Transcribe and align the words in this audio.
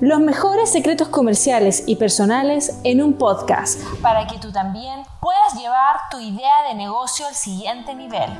Los 0.00 0.18
mejores 0.18 0.70
secretos 0.72 1.08
comerciales 1.08 1.82
y 1.84 1.96
personales 1.96 2.80
en 2.84 3.02
un 3.02 3.12
podcast 3.12 3.82
para 4.00 4.26
que 4.26 4.38
tú 4.38 4.50
también 4.50 5.02
puedas 5.20 5.54
llevar 5.60 5.96
tu 6.10 6.18
idea 6.18 6.68
de 6.68 6.74
negocio 6.74 7.26
al 7.26 7.34
siguiente 7.34 7.94
nivel. 7.94 8.30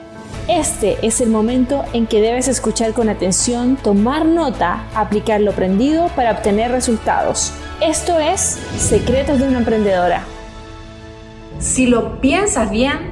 Este 0.49 1.07
es 1.07 1.21
el 1.21 1.29
momento 1.29 1.85
en 1.93 2.07
que 2.07 2.23
debes 2.23 2.49
escuchar 2.49 2.95
con 2.95 3.11
atención, 3.11 3.77
tomar 3.77 4.25
nota, 4.25 4.87
aplicar 4.95 5.43
lo 5.43 5.51
aprendido 5.51 6.09
para 6.17 6.31
obtener 6.31 6.71
resultados. 6.71 7.53
Esto 7.83 8.19
es 8.19 8.41
Secretos 8.79 9.39
de 9.39 9.49
una 9.49 9.59
Emprendedora. 9.59 10.25
Si 11.59 11.87
lo 11.87 12.23
piensas 12.23 12.71
bien, 12.71 13.10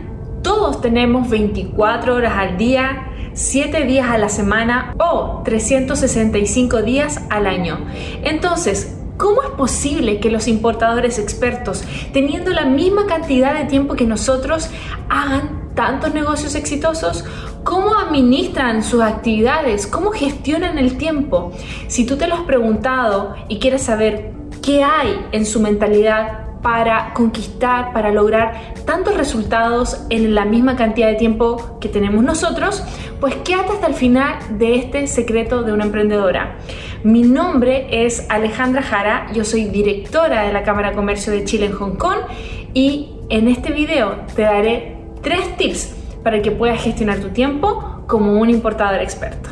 todos 0.49 0.81
tenemos 0.81 1.29
24 1.29 2.15
horas 2.15 2.33
al 2.39 2.57
día 2.57 3.13
7 3.35 3.85
días 3.85 4.09
a 4.09 4.17
la 4.17 4.31
semana 4.31 4.95
o 4.99 5.43
365 5.45 6.81
días 6.81 7.21
al 7.29 7.47
año. 7.47 7.79
Entonces, 8.25 8.95
¿Cómo 9.19 9.43
es 9.43 9.49
posible 9.49 10.21
que 10.21 10.31
los 10.31 10.47
importadores 10.47 11.19
expertos, 11.19 11.83
teniendo 12.13 12.53
la 12.53 12.67
misma 12.67 13.07
cantidad 13.07 13.53
de 13.53 13.65
tiempo 13.65 13.97
que 13.97 14.05
nosotros, 14.05 14.71
hagan 15.09 15.73
tantos 15.75 16.15
negocios 16.15 16.55
exitosos? 16.55 17.25
¿Cómo 17.65 17.99
administran 17.99 18.85
sus 18.85 19.03
actividades? 19.03 19.89
¿Cómo 19.89 20.13
gestionan 20.13 20.79
el 20.79 20.97
tiempo? 20.99 21.51
Si 21.89 22.07
tú 22.07 22.17
te 22.17 22.29
lo 22.29 22.37
has 22.37 22.43
preguntado 22.43 23.35
y 23.49 23.59
quieres 23.59 23.83
saber 23.83 24.35
qué 24.63 24.85
hay 24.85 25.19
en 25.33 25.45
su 25.45 25.59
mentalidad, 25.59 26.48
para 26.63 27.13
conquistar, 27.15 27.93
para 27.93 28.11
lograr 28.11 28.75
tantos 28.85 29.17
resultados 29.17 30.05
en 30.11 30.35
la 30.35 30.45
misma 30.45 30.77
cantidad 30.77 31.09
de 31.09 31.15
tiempo 31.15 31.79
que 31.81 31.89
tenemos 31.89 32.25
nosotros, 32.25 32.83
pues 33.21 33.35
quédate 33.37 33.73
hasta 33.73 33.87
el 33.87 33.95
final 33.95 34.39
de 34.59 34.77
este 34.77 35.07
secreto 35.07 35.63
de 35.63 35.73
una 35.73 35.85
emprendedora. 35.85 36.57
Mi 37.05 37.23
nombre 37.23 38.05
es 38.05 38.27
Alejandra 38.29 38.83
Jara, 38.83 39.27
yo 39.33 39.45
soy 39.45 39.67
directora 39.67 40.43
de 40.43 40.53
la 40.53 40.63
Cámara 40.63 40.91
de 40.91 40.97
Comercio 40.97 41.33
de 41.33 41.45
Chile 41.45 41.67
en 41.67 41.73
Hong 41.73 41.97
Kong 41.97 42.19
y 42.75 43.11
en 43.29 43.49
este 43.49 43.73
video 43.73 44.17
te 44.35 44.43
daré 44.43 44.97
tres 45.23 45.57
tips 45.57 45.95
para 46.25 46.43
que 46.43 46.51
puedas 46.51 46.83
gestionar 46.83 47.21
tu 47.21 47.29
tiempo 47.29 48.03
como 48.07 48.41
un 48.41 48.51
importador 48.51 49.01
experto. 49.01 49.51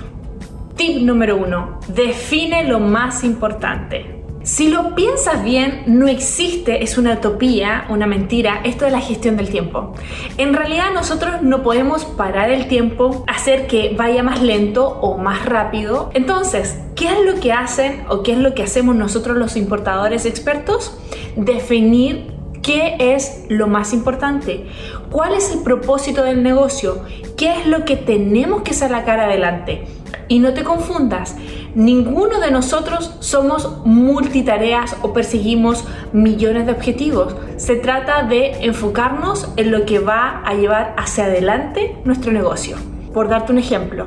Tip 0.77 1.03
número 1.03 1.37
uno, 1.37 1.81
define 1.89 2.65
lo 2.65 2.81
más 2.81 3.25
importante. 3.25 4.16
Si 4.47 4.69
lo 4.69 4.95
piensas 4.95 5.43
bien, 5.43 5.83
no 5.87 6.07
existe, 6.07 6.85
es 6.85 6.99
una 6.99 7.15
utopía, 7.15 7.85
una 7.89 8.07
mentira, 8.07 8.61
esto 8.63 8.85
de 8.85 8.93
la 8.93 9.01
gestión 9.01 9.37
del 9.37 9.49
tiempo. 9.49 9.93
En 10.39 10.55
realidad 10.55 10.93
nosotros 10.95 11.43
no 11.43 11.65
podemos 11.65 12.05
parar 12.05 12.51
el 12.51 12.69
tiempo, 12.69 13.25
hacer 13.27 13.67
que 13.67 13.97
vaya 13.99 14.23
más 14.23 14.41
lento 14.41 14.87
o 15.01 15.19
más 15.19 15.47
rápido. 15.47 16.11
Entonces, 16.15 16.79
¿qué 16.95 17.09
es 17.09 17.27
lo 17.27 17.41
que 17.41 17.53
hacen 17.53 18.05
o 18.09 18.23
qué 18.23 18.35
es 18.35 18.39
lo 18.39 18.55
que 18.55 18.63
hacemos 18.63 18.95
nosotros 18.95 19.37
los 19.37 19.57
importadores 19.57 20.27
expertos? 20.27 20.97
Definir 21.35 22.33
qué 22.63 22.97
es 23.01 23.47
lo 23.49 23.67
más 23.67 23.93
importante, 23.93 24.69
cuál 25.11 25.35
es 25.35 25.51
el 25.51 25.65
propósito 25.65 26.23
del 26.23 26.45
negocio, 26.45 27.03
qué 27.37 27.53
es 27.61 27.67
lo 27.67 27.85
que 27.85 27.97
tenemos 27.97 28.63
que 28.63 28.75
sacar 28.75 29.19
adelante. 29.19 29.87
Y 30.29 30.39
no 30.39 30.53
te 30.53 30.65
confundas, 30.65 31.37
ninguno 31.77 32.41
de 32.41 32.51
nosotros 32.51 33.13
somos 33.21 33.85
multitareas 33.85 34.97
o 35.03 35.13
perseguimos 35.13 35.85
millones 36.13 36.65
de 36.65 36.73
objetivos. 36.73 37.37
Se 37.59 37.77
trata 37.77 38.23
de 38.23 38.65
enfocarnos 38.65 39.49
en 39.57 39.71
lo 39.71 39.85
que 39.85 39.99
va 39.99 40.43
a 40.45 40.55
llevar 40.55 40.95
hacia 40.97 41.27
adelante 41.27 41.99
nuestro 42.05 42.33
negocio. 42.33 42.77
Por 43.13 43.29
darte 43.29 43.53
un 43.53 43.59
ejemplo, 43.59 44.07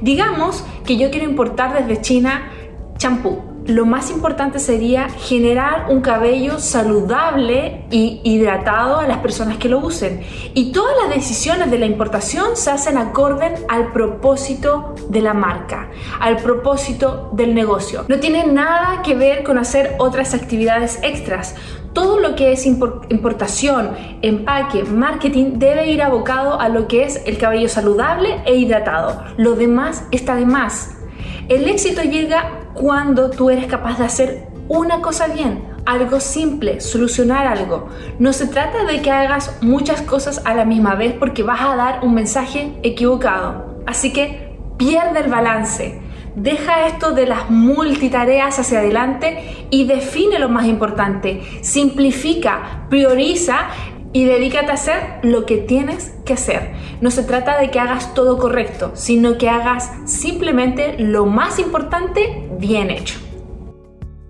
digamos 0.00 0.64
que 0.86 0.96
yo 0.96 1.10
quiero 1.10 1.28
importar 1.28 1.74
desde 1.74 2.00
China 2.00 2.50
champú 2.98 3.51
lo 3.66 3.86
más 3.86 4.10
importante 4.10 4.58
sería 4.58 5.08
generar 5.08 5.86
un 5.88 6.00
cabello 6.00 6.58
saludable 6.58 7.84
y 7.90 8.20
hidratado 8.24 8.98
a 8.98 9.06
las 9.06 9.18
personas 9.18 9.58
que 9.58 9.68
lo 9.68 9.78
usen. 9.78 10.22
Y 10.54 10.72
todas 10.72 10.96
las 11.02 11.14
decisiones 11.14 11.70
de 11.70 11.78
la 11.78 11.86
importación 11.86 12.56
se 12.56 12.70
hacen 12.70 12.98
acorde 12.98 13.54
al 13.68 13.92
propósito 13.92 14.94
de 15.08 15.20
la 15.20 15.32
marca, 15.32 15.90
al 16.20 16.38
propósito 16.38 17.30
del 17.32 17.54
negocio. 17.54 18.04
No 18.08 18.18
tiene 18.18 18.46
nada 18.46 19.02
que 19.02 19.14
ver 19.14 19.44
con 19.44 19.58
hacer 19.58 19.94
otras 19.98 20.34
actividades 20.34 20.98
extras. 21.02 21.54
Todo 21.92 22.18
lo 22.18 22.34
que 22.34 22.52
es 22.52 22.66
importación, 22.66 23.90
empaque, 24.22 24.82
marketing 24.84 25.58
debe 25.58 25.88
ir 25.88 26.02
abocado 26.02 26.58
a 26.58 26.68
lo 26.68 26.88
que 26.88 27.04
es 27.04 27.22
el 27.26 27.38
cabello 27.38 27.68
saludable 27.68 28.40
e 28.46 28.56
hidratado. 28.56 29.22
Lo 29.36 29.54
demás 29.54 30.04
está 30.10 30.34
de 30.34 30.46
más. 30.46 30.96
El 31.48 31.68
éxito 31.68 32.02
llega 32.02 32.61
cuando 32.74 33.30
tú 33.30 33.50
eres 33.50 33.66
capaz 33.66 33.98
de 33.98 34.04
hacer 34.04 34.48
una 34.68 35.00
cosa 35.00 35.26
bien, 35.26 35.64
algo 35.84 36.20
simple, 36.20 36.80
solucionar 36.80 37.46
algo. 37.46 37.88
No 38.18 38.32
se 38.32 38.46
trata 38.46 38.84
de 38.84 39.02
que 39.02 39.10
hagas 39.10 39.58
muchas 39.60 40.02
cosas 40.02 40.42
a 40.44 40.54
la 40.54 40.64
misma 40.64 40.94
vez 40.94 41.14
porque 41.18 41.42
vas 41.42 41.60
a 41.60 41.76
dar 41.76 42.00
un 42.04 42.14
mensaje 42.14 42.78
equivocado. 42.82 43.82
Así 43.86 44.12
que 44.12 44.56
pierde 44.78 45.20
el 45.20 45.30
balance. 45.30 46.00
Deja 46.34 46.86
esto 46.86 47.12
de 47.12 47.26
las 47.26 47.50
multitareas 47.50 48.58
hacia 48.58 48.78
adelante 48.78 49.66
y 49.70 49.84
define 49.84 50.38
lo 50.38 50.48
más 50.48 50.64
importante. 50.66 51.42
Simplifica, 51.60 52.86
prioriza 52.88 53.68
y 54.12 54.24
dedícate 54.24 54.70
a 54.70 54.74
hacer 54.74 55.02
lo 55.22 55.46
que 55.46 55.56
tienes 55.58 56.14
que 56.24 56.34
hacer. 56.34 56.72
No 57.00 57.10
se 57.10 57.22
trata 57.22 57.58
de 57.58 57.70
que 57.70 57.80
hagas 57.80 58.14
todo 58.14 58.38
correcto, 58.38 58.92
sino 58.94 59.38
que 59.38 59.48
hagas 59.48 59.90
simplemente 60.04 60.96
lo 60.98 61.26
más 61.26 61.58
importante 61.58 62.48
bien 62.58 62.90
hecho. 62.90 63.18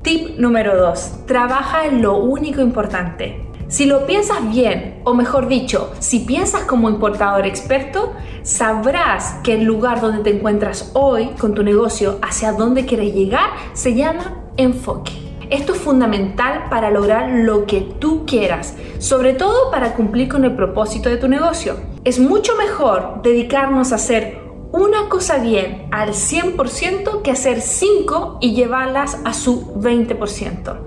Tip 0.02 0.38
número 0.38 0.76
2. 0.76 1.26
Trabaja 1.26 1.86
en 1.86 2.02
lo 2.02 2.16
único 2.18 2.60
importante. 2.60 3.46
Si 3.68 3.86
lo 3.86 4.06
piensas 4.06 4.50
bien, 4.52 5.00
o 5.04 5.14
mejor 5.14 5.48
dicho, 5.48 5.92
si 5.98 6.20
piensas 6.20 6.64
como 6.64 6.90
importador 6.90 7.46
experto, 7.46 8.12
sabrás 8.42 9.36
que 9.42 9.54
el 9.54 9.64
lugar 9.64 10.00
donde 10.00 10.22
te 10.22 10.36
encuentras 10.36 10.90
hoy 10.92 11.28
con 11.38 11.54
tu 11.54 11.62
negocio, 11.62 12.18
hacia 12.20 12.52
dónde 12.52 12.84
quieres 12.84 13.14
llegar, 13.14 13.48
se 13.72 13.94
llama 13.94 14.42
enfoque. 14.58 15.31
Esto 15.52 15.74
es 15.74 15.80
fundamental 15.80 16.70
para 16.70 16.90
lograr 16.90 17.30
lo 17.30 17.66
que 17.66 17.82
tú 17.82 18.24
quieras, 18.24 18.74
sobre 18.98 19.34
todo 19.34 19.70
para 19.70 19.92
cumplir 19.92 20.30
con 20.30 20.46
el 20.46 20.56
propósito 20.56 21.10
de 21.10 21.18
tu 21.18 21.28
negocio. 21.28 21.76
Es 22.04 22.18
mucho 22.18 22.56
mejor 22.56 23.20
dedicarnos 23.22 23.92
a 23.92 23.96
hacer 23.96 24.41
una 24.72 25.10
cosa 25.10 25.38
bien 25.38 25.86
al 25.90 26.10
100% 26.10 27.20
que 27.22 27.30
hacer 27.30 27.60
5 27.60 28.38
y 28.40 28.54
llevarlas 28.54 29.18
a 29.24 29.34
su 29.34 29.74
20%. 29.74 30.78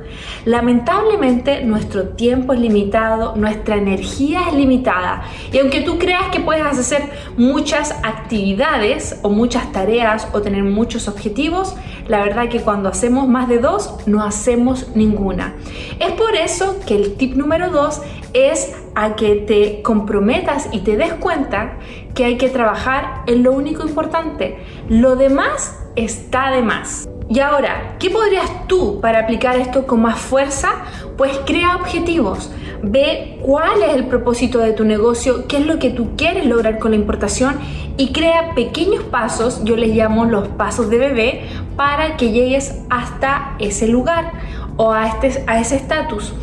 Lamentablemente 0.45 1.63
nuestro 1.63 2.09
tiempo 2.09 2.53
es 2.53 2.59
limitado, 2.59 3.35
nuestra 3.35 3.75
energía 3.75 4.47
es 4.49 4.55
limitada 4.55 5.23
y 5.51 5.59
aunque 5.59 5.81
tú 5.81 5.99
creas 5.99 6.29
que 6.31 6.39
puedes 6.39 6.65
hacer 6.65 7.03
muchas 7.37 7.91
actividades 8.03 9.19
o 9.21 9.29
muchas 9.29 9.71
tareas 9.71 10.27
o 10.33 10.41
tener 10.41 10.63
muchos 10.63 11.07
objetivos, 11.07 11.75
la 12.07 12.23
verdad 12.23 12.49
que 12.49 12.61
cuando 12.61 12.89
hacemos 12.89 13.27
más 13.27 13.47
de 13.47 13.59
dos 13.59 13.95
no 14.07 14.23
hacemos 14.23 14.95
ninguna. 14.95 15.55
Es 15.99 16.11
por 16.13 16.35
eso 16.35 16.79
que 16.85 16.95
el 16.95 17.15
tip 17.15 17.35
número 17.35 17.69
2 17.69 18.01
es 18.33 18.75
a 18.95 19.15
que 19.15 19.35
te 19.35 19.81
comprometas 19.81 20.69
y 20.71 20.79
te 20.79 20.97
des 20.97 21.13
cuenta 21.13 21.77
que 22.15 22.25
hay 22.25 22.37
que 22.37 22.49
trabajar 22.49 23.23
en 23.27 23.43
lo 23.43 23.51
único 23.51 23.83
importante. 23.87 24.57
Lo 24.89 25.15
demás 25.15 25.77
está 25.95 26.49
de 26.51 26.63
más. 26.63 27.07
Y 27.27 27.39
ahora, 27.39 27.97
¿qué 27.99 28.09
podrías 28.09 28.67
tú 28.67 28.99
para 29.01 29.19
aplicar 29.19 29.57
esto 29.57 29.85
con 29.85 30.01
más 30.01 30.19
fuerza? 30.19 30.69
Pues 31.17 31.39
crea 31.45 31.75
objetivos. 31.75 32.51
Ve 32.83 33.39
cuál 33.41 33.81
es 33.81 33.95
el 33.95 34.05
propósito 34.05 34.59
de 34.59 34.73
tu 34.73 34.85
negocio, 34.85 35.47
qué 35.47 35.57
es 35.57 35.65
lo 35.65 35.79
que 35.79 35.89
tú 35.89 36.15
quieres 36.15 36.45
lograr 36.45 36.77
con 36.77 36.91
la 36.91 36.97
importación 36.97 37.57
y 37.97 38.11
crea 38.11 38.53
pequeños 38.53 39.03
pasos, 39.05 39.63
yo 39.63 39.75
les 39.75 39.95
llamo 39.95 40.25
los 40.25 40.47
pasos 40.49 40.89
de 40.89 40.99
bebé, 40.99 41.41
para 41.75 42.15
que 42.15 42.31
llegues 42.31 42.79
hasta 42.89 43.55
ese 43.59 43.87
lugar 43.87 44.31
o 44.77 44.91
a, 44.91 45.07
este, 45.07 45.43
a 45.47 45.59
ese 45.59 45.77
estatus. 45.77 46.33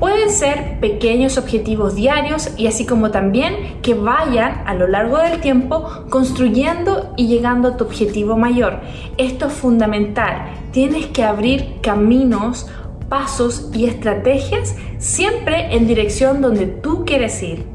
Pueden 0.00 0.30
ser 0.30 0.80
pequeños 0.80 1.36
objetivos 1.36 1.94
diarios 1.94 2.54
y 2.56 2.66
así 2.68 2.86
como 2.86 3.10
también 3.10 3.82
que 3.82 3.92
vayan 3.92 4.62
a 4.66 4.72
lo 4.72 4.88
largo 4.88 5.18
del 5.18 5.40
tiempo 5.40 5.86
construyendo 6.08 7.12
y 7.18 7.26
llegando 7.26 7.68
a 7.68 7.76
tu 7.76 7.84
objetivo 7.84 8.38
mayor. 8.38 8.80
Esto 9.18 9.48
es 9.48 9.52
fundamental. 9.52 10.54
Tienes 10.72 11.06
que 11.08 11.22
abrir 11.22 11.80
caminos, 11.82 12.66
pasos 13.10 13.70
y 13.74 13.84
estrategias 13.84 14.74
siempre 14.96 15.74
en 15.76 15.86
dirección 15.86 16.40
donde 16.40 16.64
tú 16.66 17.04
quieres 17.04 17.42
ir. 17.42 17.66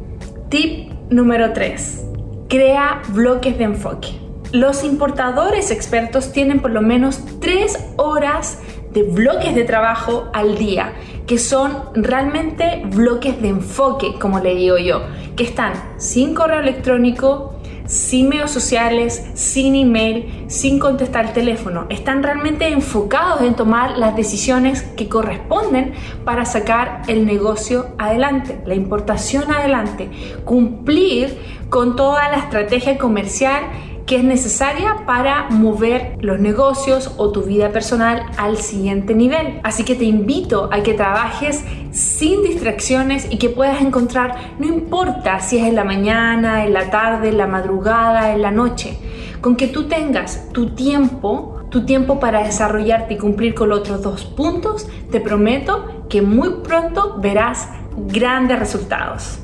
Tip 0.50 0.94
número 1.12 1.54
3. 1.54 2.06
Crea 2.50 3.04
bloques 3.10 3.56
de 3.60 3.66
enfoque. 3.66 4.08
Los 4.52 4.84
importadores 4.84 5.70
expertos 5.70 6.32
tienen 6.32 6.60
por 6.60 6.72
lo 6.72 6.82
menos 6.82 7.20
3 7.40 7.92
horas 7.98 8.60
de 8.96 9.04
bloques 9.04 9.54
de 9.54 9.66
trabajo 9.66 10.30
al 10.34 10.58
día, 10.58 10.94
que 11.28 11.38
son 11.38 11.86
realmente 11.96 12.84
bloques 12.86 13.42
de 13.42 13.50
enfoque, 13.50 14.16
como 14.20 14.40
le 14.40 14.56
digo 14.56 14.78
yo, 14.78 15.02
que 15.36 15.44
están 15.44 15.74
sin 15.98 16.34
correo 16.34 16.60
electrónico, 16.60 17.56
sin 17.86 18.30
medios 18.30 18.52
sociales, 18.52 19.26
sin 19.36 19.76
email, 19.76 20.46
sin 20.48 20.80
contestar 20.80 21.26
el 21.26 21.34
teléfono. 21.34 21.86
Están 21.90 22.24
realmente 22.24 22.68
enfocados 22.68 23.42
en 23.42 23.56
tomar 23.56 23.98
las 23.98 24.16
decisiones 24.16 24.82
que 24.82 25.08
corresponden 25.08 25.94
para 26.24 26.46
sacar 26.46 27.04
el 27.08 27.26
negocio 27.26 27.88
adelante, 27.98 28.60
la 28.66 28.76
importación 28.76 29.52
adelante, 29.52 30.10
cumplir 30.46 31.38
con 31.70 31.96
toda 31.96 32.30
la 32.30 32.38
estrategia 32.38 32.98
comercial 32.98 33.64
que 34.06 34.18
es 34.18 34.24
necesaria 34.24 34.98
para 35.06 35.50
mover 35.50 36.16
los 36.22 36.40
negocios 36.40 37.12
o 37.18 37.32
tu 37.32 37.42
vida 37.42 37.72
personal 37.72 38.24
al 38.38 38.58
siguiente 38.58 39.16
nivel. 39.16 39.60
Así 39.64 39.84
que 39.84 39.96
te 39.96 40.06
invito 40.06 40.70
a 40.72 40.84
que 40.84 40.94
trabajes 40.94 41.64
sin 41.92 42.44
distracciones 42.44 43.28
y 43.32 43.38
que 43.38 43.50
puedas 43.50 43.82
encontrar, 43.82 44.36
no 44.60 44.68
importa 44.68 45.40
si 45.40 45.58
es 45.58 45.68
en 45.68 45.76
la 45.76 45.84
mañana, 45.84 46.66
en 46.66 46.74
la 46.74 46.92
tarde, 46.92 47.30
en 47.30 47.38
la 47.38 47.48
madrugada, 47.48 48.34
en 48.34 48.42
la 48.42 48.52
noche, 48.52 48.98
con 49.42 49.56
que 49.56 49.68
tú 49.68 49.88
tengas 49.88 50.50
tu 50.52 50.76
tiempo, 50.76 51.64
tu 51.70 51.86
tiempo 51.86 52.20
para 52.20 52.44
desarrollarte 52.44 53.16
y 53.16 53.18
cumplir 53.18 53.56
con 53.56 53.70
los 53.70 53.80
otros 53.80 54.02
dos 54.04 54.26
puntos, 54.26 54.88
te 55.12 55.20
prometo 55.20 56.06
que 56.10 56.22
muy 56.22 56.62
pronto 56.64 57.18
verás 57.20 57.70
grandes 57.98 58.60
resultados. 58.60 59.40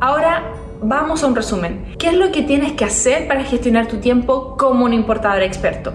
Ahora 0.00 0.44
vamos 0.82 1.22
a 1.22 1.26
un 1.26 1.36
resumen. 1.36 1.94
¿Qué 1.98 2.08
es 2.08 2.14
lo 2.14 2.32
que 2.32 2.42
tienes 2.42 2.72
que 2.72 2.84
hacer 2.84 3.26
para 3.26 3.44
gestionar 3.44 3.86
tu 3.88 3.98
tiempo 3.98 4.56
como 4.56 4.84
un 4.84 4.92
importador 4.92 5.42
experto? 5.42 5.92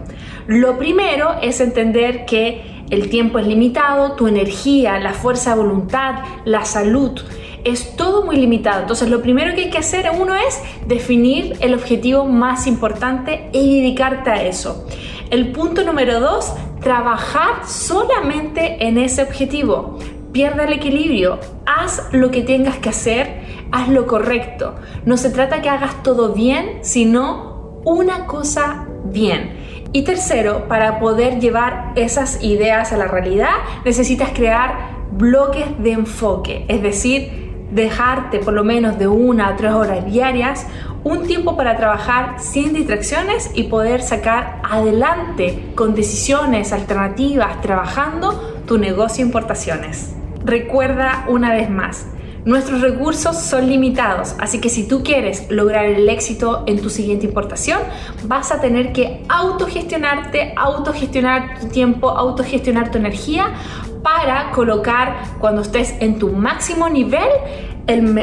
Lo 0.47 0.77
primero 0.77 1.35
es 1.41 1.59
entender 1.61 2.25
que 2.25 2.83
el 2.89 3.09
tiempo 3.09 3.39
es 3.39 3.47
limitado, 3.47 4.13
tu 4.13 4.27
energía, 4.27 4.99
la 4.99 5.13
fuerza 5.13 5.51
de 5.51 5.61
voluntad, 5.61 6.15
la 6.45 6.65
salud, 6.65 7.19
es 7.63 7.95
todo 7.95 8.25
muy 8.25 8.35
limitado. 8.35 8.81
Entonces 8.81 9.09
lo 9.09 9.21
primero 9.21 9.55
que 9.55 9.61
hay 9.61 9.69
que 9.69 9.77
hacer 9.77 10.09
uno 10.19 10.35
es 10.35 10.61
definir 10.87 11.57
el 11.61 11.73
objetivo 11.73 12.25
más 12.25 12.67
importante 12.67 13.49
y 13.53 13.81
dedicarte 13.81 14.29
a 14.29 14.43
eso. 14.43 14.85
El 15.29 15.51
punto 15.51 15.83
número 15.83 16.19
dos, 16.19 16.53
trabajar 16.81 17.67
solamente 17.67 18.85
en 18.85 18.97
ese 18.97 19.23
objetivo. 19.23 19.97
Pierde 20.33 20.65
el 20.65 20.73
equilibrio, 20.73 21.39
haz 21.65 22.09
lo 22.11 22.31
que 22.31 22.41
tengas 22.41 22.77
que 22.79 22.89
hacer 22.89 23.43
haz 23.73 23.89
lo 23.89 24.05
correcto. 24.05 24.75
No 25.03 25.17
se 25.17 25.31
trata 25.31 25.61
que 25.61 25.69
hagas 25.69 26.03
todo 26.03 26.33
bien, 26.33 26.79
sino 26.81 27.81
una 27.83 28.27
cosa 28.27 28.85
bien. 29.05 29.89
Y 29.91 30.03
tercero, 30.03 30.67
para 30.67 30.99
poder 30.99 31.39
llevar 31.39 31.91
esas 31.95 32.41
ideas 32.43 32.93
a 32.93 32.97
la 32.97 33.07
realidad, 33.07 33.55
necesitas 33.83 34.29
crear 34.29 34.93
bloques 35.11 35.65
de 35.79 35.91
enfoque, 35.91 36.65
es 36.67 36.81
decir, 36.81 37.67
dejarte 37.71 38.39
por 38.39 38.53
lo 38.53 38.63
menos 38.63 38.99
de 38.99 39.07
una 39.07 39.49
a 39.49 39.55
tres 39.55 39.71
horas 39.71 40.05
diarias 40.05 40.67
un 41.03 41.23
tiempo 41.23 41.57
para 41.57 41.75
trabajar 41.75 42.39
sin 42.39 42.73
distracciones 42.73 43.51
y 43.55 43.63
poder 43.63 44.03
sacar 44.03 44.61
adelante 44.63 45.71
con 45.75 45.95
decisiones 45.95 46.71
alternativas 46.71 47.59
trabajando 47.61 48.61
tu 48.67 48.77
negocio 48.77 49.25
importaciones. 49.25 50.15
Recuerda 50.45 51.25
una 51.27 51.53
vez 51.53 51.69
más, 51.69 52.07
Nuestros 52.45 52.81
recursos 52.81 53.37
son 53.37 53.69
limitados, 53.69 54.35
así 54.37 54.59
que 54.59 54.67
si 54.67 54.85
tú 54.85 55.01
quieres 55.01 55.49
lograr 55.49 55.85
el 55.85 56.09
éxito 56.09 56.65
en 56.67 56.81
tu 56.81 56.89
siguiente 56.89 57.25
importación, 57.25 57.79
vas 58.25 58.51
a 58.51 58.59
tener 58.59 58.91
que 58.91 59.23
autogestionarte, 59.29 60.53
autogestionar 60.57 61.57
tu 61.61 61.67
tiempo, 61.67 62.09
autogestionar 62.09 62.91
tu 62.91 62.97
energía 62.97 63.53
para 64.03 64.51
colocar 64.51 65.23
cuando 65.39 65.61
estés 65.61 65.95
en 66.01 66.19
tu 66.19 66.33
máximo 66.33 66.89
nivel 66.89 67.29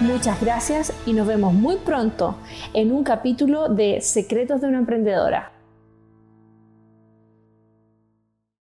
Muchas 0.00 0.40
gracias 0.40 0.94
y 1.04 1.12
nos 1.12 1.26
vemos 1.26 1.52
muy 1.52 1.76
pronto 1.76 2.36
en 2.72 2.90
un 2.90 3.04
capítulo 3.04 3.68
de 3.68 4.00
Secretos 4.00 4.62
de 4.62 4.68
una 4.68 4.78
Emprendedora. 4.78 5.59